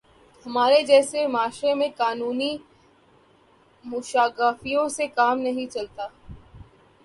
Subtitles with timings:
[0.45, 2.51] ہمارے جیسے معاشرے میں قانونی
[3.85, 6.07] موشگافیوں سے کام نہیں چلتا۔